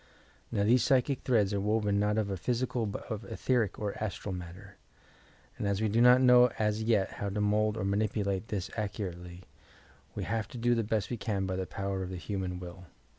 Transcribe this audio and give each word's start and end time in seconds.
Now, 0.51 0.63
these 0.63 0.83
psychic 0.83 1.21
threads 1.21 1.53
are 1.53 1.59
woven 1.61 1.99
not 1.99 2.17
of 2.17 2.39
physical 2.39 2.87
but 2.87 3.03
of 3.11 3.21
etherie 3.21 3.69
or 3.77 3.95
astral 4.03 4.33
matter, 4.33 4.77
and 5.59 5.67
as 5.67 5.79
we 5.79 5.87
do 5.89 6.01
not 6.01 6.21
know 6.23 6.47
as 6.57 6.81
yet 6.81 7.11
how 7.11 7.29
to 7.29 7.39
mould 7.39 7.77
or 7.77 7.85
manipulate 7.85 8.47
this 8.47 8.71
accurately, 8.75 9.41
we 10.15 10.23
have 10.23 10.47
to 10.47 10.57
do 10.57 10.73
the 10.73 10.83
best 10.83 11.11
we 11.11 11.17
can 11.17 11.45
by 11.45 11.55
the 11.55 11.67
power 11.67 12.01
of 12.01 12.09
the 12.09 12.15
human 12.17 12.59
will. 12.59 12.85